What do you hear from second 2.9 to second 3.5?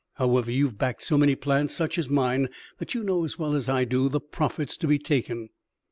you know, as